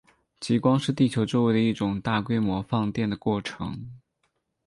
[0.39, 3.91] 极光是地球周围的一种大规模放电的过程。